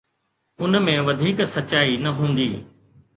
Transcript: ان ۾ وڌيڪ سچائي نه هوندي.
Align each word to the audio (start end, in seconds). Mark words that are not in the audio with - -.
ان 0.61 0.71
۾ 0.85 0.95
وڌيڪ 1.07 1.37
سچائي 1.53 1.95
نه 2.03 2.11
هوندي. 2.17 2.49